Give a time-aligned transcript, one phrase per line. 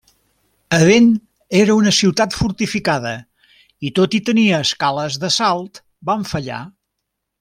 [0.75, 1.09] Aden
[1.59, 3.11] era una ciutat fortificada,
[3.89, 6.63] i tot i tenir escales d'assalt van fallar.